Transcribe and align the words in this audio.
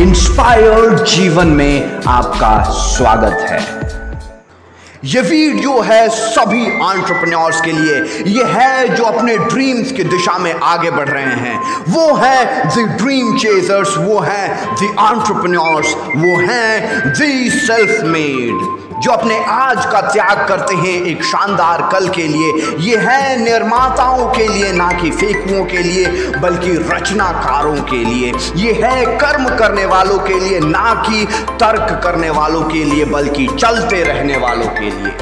Inspired 0.00 1.02
जीवन 1.06 1.46
में 1.46 2.00
आपका 2.08 2.62
स्वागत 2.68 3.36
है। 3.50 3.58
ये 5.04 5.20
वीडियो 5.20 5.80
है 5.80 6.08
सभी 6.08 6.62
एंटरप्रेन्योर्स 6.62 7.60
के 7.60 7.72
लिए। 7.72 8.00
ये 8.32 8.44
है 8.44 8.88
जो 8.96 9.04
अपने 9.04 9.36
ड्रीम्स 9.38 9.92
की 9.92 10.04
दिशा 10.04 10.36
में 10.38 10.52
आगे 10.52 10.90
बढ़ 10.90 11.08
रहे 11.08 11.34
हैं। 11.44 11.58
वो 11.88 12.14
है 12.14 12.66
द 12.66 12.88
ड्रीम 13.02 13.36
चेजर्स 13.38 13.96
वो 13.98 14.18
है 14.20 14.48
द 14.74 14.82
एंटरप्रेन्योर्स 14.82 15.94
वो 15.94 16.36
है 16.42 17.10
द 17.10 17.14
सेल्फ 17.60 18.04
मेड 18.04 18.93
जो 19.04 19.10
अपने 19.10 19.44
आज 19.44 19.86
का 19.86 20.00
त्याग 20.00 20.48
करते 20.48 20.74
हैं 20.74 21.02
एक 21.04 21.24
शानदार 21.24 21.88
कल 21.92 22.08
के 22.08 22.22
लिए। 22.22 22.76
ये 22.78 22.96
है 22.96 23.42
निर्माताओं 23.42 24.26
के 24.26 24.48
लिए, 24.48 24.72
ना 24.72 24.92
कि 24.92 25.10
फेकुओं 25.10 25.64
के 25.64 25.78
लिए, 25.78 26.06
बल्कि 26.38 26.72
रचनाकारों 26.90 27.74
के 27.74 28.04
लिए। 28.04 28.32
ये 28.56 28.72
है 28.72 29.04
कर्म 29.06 29.48
करने 29.56 29.84
वालों 29.86 30.18
के 30.18 30.40
लिए, 30.40 30.60
ना 30.60 31.04
कि 31.08 31.24
तर्क 31.50 32.00
करने 32.04 32.30
वालों 32.30 32.62
के 32.62 32.84
लिए, 32.84 33.04
बल्कि 33.04 33.46
चलते 33.60 34.02
रहने 34.02 34.36
वालों 34.36 34.66
के 34.66 34.90
लिए। 34.90 35.12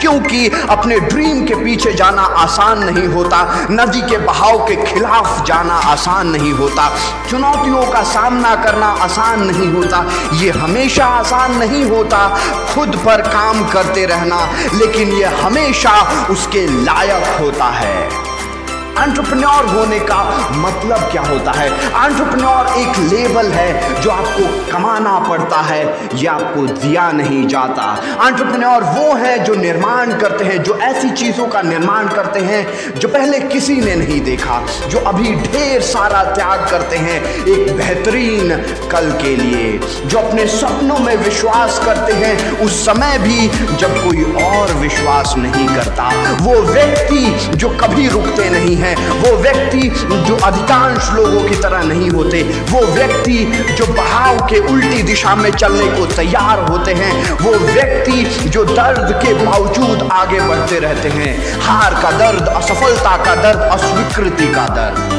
क्योंकि 0.00 0.50
अपने 0.70 0.98
ड्रीम 1.00 1.44
के 1.46 1.54
पीछे 1.54 1.92
जाना 1.92 2.22
आसान 2.22 2.84
नहीं 2.84 3.06
होता, 3.06 3.66
नदी 3.70 4.00
के 4.00 4.16
बहाव 4.16 4.58
के 4.58 4.76
खिलाफ 4.84 5.44
जाना 5.46 5.74
आसान 5.74 6.28
नहीं 6.28 6.52
होता, 6.52 6.90
चुनौतियों 7.30 7.82
का 7.82 8.02
सामना 8.02 8.54
करना 8.56 8.86
आसान 8.86 9.46
नहीं 9.46 9.72
होता। 9.72 10.04
ये 10.34 10.50
हमेशा 10.50 11.06
आसान 11.06 11.56
नहीं 11.56 11.84
होता, 11.84 12.28
खुद 12.74 12.96
पर 12.96 13.27
काम 13.28 13.68
करते 13.68 14.06
रहना 14.06 14.40
लेकिन 14.74 15.12
यह 15.12 15.44
हमेशा 15.44 16.26
उसके 16.30 16.66
लायक 16.84 17.40
होता 17.40 17.64
है। 17.64 18.27
एंटरप्रेन्योर 18.98 19.66
होने 19.66 19.98
का 20.00 20.22
मतलब 20.56 21.08
क्या 21.10 21.22
होता 21.22 21.52
है? 21.52 21.66
एंटरप्रेन्योर 21.68 22.66
एक 22.78 22.98
लेवल 23.12 23.50
है 23.52 24.00
जो 24.02 24.10
आपको 24.10 24.46
कमाना 24.72 25.18
पड़ता 25.28 25.60
है, 25.62 25.82
या 26.14 26.32
आपको 26.32 26.66
दिया 26.66 27.10
नहीं 27.12 27.46
जाता। 27.48 27.84
एंटरप्रेन्योर 28.26 28.84
वो 28.88 29.14
है 29.14 29.38
जो 29.44 29.54
निर्माण 29.54 30.12
करते 30.18 30.44
हैं, 30.44 30.62
जो 30.62 30.76
ऐसी 30.82 31.10
चीज़ों 31.12 31.46
का 31.46 31.62
निर्माण 31.62 32.08
करते 32.08 32.40
हैं 32.40 32.66
जो 32.94 33.08
पहले 33.08 33.40
किसी 33.48 33.76
ने 33.80 33.94
नहीं 33.96 34.20
देखा, 34.20 34.60
जो 34.88 34.98
अभी 35.08 35.34
ढेर 35.36 35.80
सारा 35.82 36.22
त्याग 36.24 36.66
करते 36.70 36.96
हैं 36.96 37.20
एक 37.46 37.76
बेहतरीन 37.76 38.56
कल 38.90 39.10
के 39.22 39.34
लिए, 39.36 39.78
जो 40.06 40.18
अपने 40.18 40.46
सपनों 40.48 40.98
में 40.98 41.14
विश्वास 41.16 41.80
करते 41.84 42.12
हैं, 42.14 42.58
उस 42.60 42.84
समय 42.86 43.18
भी 43.18 43.48
जब 43.76 43.96
कोई 44.04 44.24
और 44.44 44.72
विश्वास 44.78 45.34
नहीं 45.38 45.66
करता। 45.68 46.08
वो 46.42 46.54
व्यक्ति 46.62 47.56
जो 47.56 47.68
कभी 47.80 48.08
रुकते 48.08 48.48
नहीं 48.50 48.76
है 48.76 48.87
हैं। 48.88 49.10
वो 49.20 49.36
व्यक्ति 49.36 49.88
जो 50.28 50.36
अधिकांश 50.36 51.10
लोगों 51.12 51.48
की 51.48 51.56
तरह 51.56 51.82
नहीं 51.82 52.10
होते, 52.10 52.42
वो 52.70 52.80
व्यक्ति 52.86 53.38
जो 53.78 53.86
बहाव 53.86 54.38
के 54.46 54.58
उल्टी 54.72 55.02
दिशा 55.02 55.34
में 55.34 55.50
चलने 55.50 55.86
को 55.98 56.06
तैयार 56.06 56.64
होते 56.68 56.92
हैं, 56.92 57.12
वो 57.32 57.52
व्यक्ति 57.72 58.48
जो 58.48 58.64
दर्द 58.64 59.12
के 59.24 59.34
बावजूद 59.34 60.08
आगे 60.12 60.40
बढ़ते 60.40 60.78
रहते 60.78 61.08
हैं। 61.08 61.60
हार 61.60 61.94
का 62.02 62.10
दर्द, 62.18 62.48
असफलता 62.48 63.16
का 63.16 63.34
दर्द, 63.34 63.60
अस्वीकृति 63.70 64.52
का 64.54 64.66
दर्द। 64.68 65.16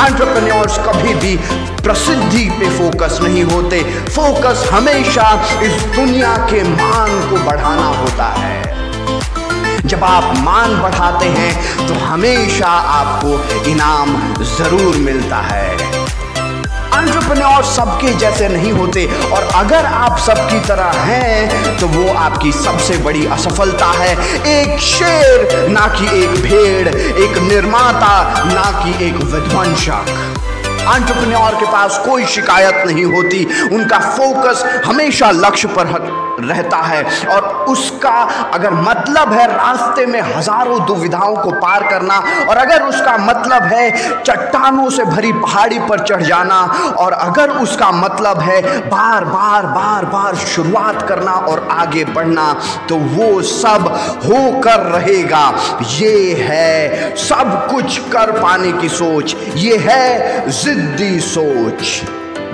एंटरप्रेन्योर्स 0.00 0.78
कभी 0.78 1.14
भी 1.14 1.36
प्रसिद्धि 1.82 2.44
पे 2.50 2.68
फोकस 2.70 3.18
नहीं 3.22 3.44
होते। 3.44 3.82
फोकस 4.10 4.68
हमेशा 4.72 5.30
इस 5.62 5.82
दुनिया 5.96 6.36
के 6.50 6.62
मान 6.62 7.20
को 7.30 7.36
बढ़ाना 7.36 7.86
होता 7.86 8.24
है। 8.24 8.65
जब 9.86 10.04
आप 10.04 10.36
मान 10.38 10.76
बढ़ाते 10.82 11.26
हैं 11.30 11.86
तो 11.88 11.94
हमेशा 11.96 12.68
आपको 12.68 13.68
इनाम 13.70 14.42
ज़रूर 14.46 14.96
मिलता 15.00 15.36
है। 15.42 15.70
एंटरप्रेन्योर 16.96 17.64
सबके 17.64 18.12
जैसे 18.18 18.48
नहीं 18.48 18.72
होते, 18.72 19.04
और 19.32 19.48
अगर 19.54 19.86
आप 19.86 20.18
सबकी 20.18 20.58
तरह 20.68 20.98
हैं 21.02 21.78
तो 21.78 21.86
वो 21.88 22.12
आपकी 22.14 22.52
सबसे 22.54 22.96
बड़ी 22.98 23.26
असफलता 23.28 23.90
है। 23.92 24.12
एक 24.50 24.78
शेर, 24.80 25.68
ना 25.70 25.86
कि 25.88 26.06
एक 26.22 26.40
भेड़, 26.42 26.88
एक 26.88 27.38
निर्माता, 27.42 28.44
ना 28.46 28.70
कि 28.82 29.04
एक 29.06 29.16
विध्वंसक। 29.24 30.14
एंटरप्रेन्योर 30.86 31.54
के 31.60 31.66
पास 31.66 31.98
कोई 32.06 32.26
शिकायत 32.26 32.86
नहीं 32.86 33.04
होती, 33.06 33.44
उनका 33.68 33.98
फोकस 34.10 34.64
हमेशा 34.86 35.30
लक्ष्य 35.36 35.68
पर 35.68 35.86
रहता 36.40 36.76
है 36.78 37.02
और 37.30 37.48
उसका 37.68 38.14
अगर 38.54 38.74
मतलब 38.82 39.32
है 39.32 39.46
रास्ते 39.48 40.06
में 40.06 40.20
हज़ारों 40.22 40.78
दुविधाओं 40.86 41.36
को 41.36 41.50
पार 41.60 41.88
करना 41.90 42.18
और 42.42 42.56
अगर 42.56 42.82
उसका 42.84 43.16
मतलब 43.18 43.62
है 43.64 43.90
चट्टानों 44.22 44.88
से 44.90 45.04
भरी 45.06 45.32
पहाड़ी 45.34 45.78
पर 45.88 46.04
चढ़ 46.04 46.22
जाना 46.22 46.60
और 46.98 47.12
अगर 47.12 47.50
उसका 47.58 47.90
मतलब 47.92 48.40
है 48.40 48.60
बार 48.88 49.24
बार 49.26 49.66
बार 49.68 50.04
बार 50.06 50.34
शुरुआत 50.46 51.02
करना 51.08 51.32
और 51.50 51.66
आगे 51.72 52.04
बढ़ना 52.06 52.52
तो 52.88 52.96
वो 53.14 53.40
सब 53.44 53.86
होकर 54.24 54.80
रहेगा। 54.90 55.44
ये 55.90 56.34
है 56.40 57.14
सब 57.18 57.66
कुछ 57.70 57.98
कर 58.12 58.30
पाने 58.40 58.72
की 58.72 58.88
सोच, 58.90 59.36
ये 59.56 59.76
है 59.78 60.50
जिद्दी 60.52 61.18
सोच। 61.22 61.82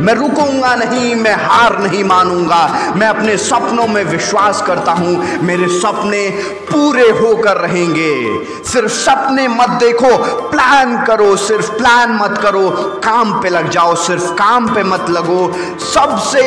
मैं 0.01 0.15
रुकूँगा 0.15 0.75
नहीं, 0.75 1.15
मैं 1.15 1.35
हार 1.35 1.79
नहीं 1.79 2.05
मानूँगा। 2.05 2.93
मैं 2.97 3.07
अपने 3.07 3.37
सपनों 3.37 3.87
में 3.87 4.05
विश्वास 4.05 4.63
करता 4.63 4.93
हूँ, 4.93 5.43
मेरे 5.43 5.69
सपने 5.69 6.29
पूरे 6.73 7.09
होकर 7.11 7.57
रहेंगे। 7.57 8.45
सिर्फ़ 8.65 8.93
सपने 8.93 9.49
मत 9.49 9.69
देखो, 9.69 10.17
प्लान 10.49 11.05
करो, 11.05 11.37
सिर्फ़ 11.37 11.71
प्लान 11.71 12.13
मत 12.13 12.39
करो, 12.43 12.71
काम 13.05 13.41
पे 13.43 13.49
लग 13.49 13.71
जाओ, 13.71 13.95
सिर्फ़ 13.95 14.33
काम 14.33 14.75
पे 14.75 14.83
मत 14.83 15.07
लगो। 15.11 15.53
सबसे 15.79 16.43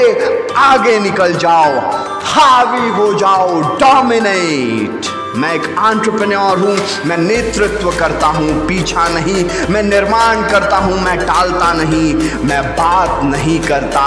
आगे 0.58 1.00
निकल 1.00 1.34
जाओ, 1.34 1.80
हावी 2.24 2.90
हो 2.90 3.14
जाओ, 3.14 3.62
डोमिनेट। 3.62 5.15
मैं 5.36 5.54
एक 5.54 5.76
आंट्रप्रन्योर 5.80 6.60
हूँ, 6.60 6.76
मैं 7.06 7.18
नेतृत्व 7.18 7.92
करता 7.92 8.28
हूँ, 8.28 8.68
पीछा 8.68 9.08
नहीं, 9.08 9.44
मैं 9.70 9.84
निर्माण 9.84 10.50
करता 10.50 10.78
हूँ, 10.78 11.00
मैं 11.02 11.18
टालता 11.18 11.72
नहीं, 11.74 12.14
मैं 12.48 12.62
बात 12.72 13.24
नहीं 13.24 13.60
करता, 13.60 14.06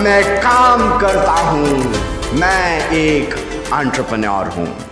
मैं 0.00 0.22
काम 0.42 0.98
करता 0.98 1.32
हूँ, 1.32 1.92
मैं 2.40 2.90
एक 2.90 3.34
आंट्रप्रन्योर 3.72 4.48
हूँ। 4.48 4.89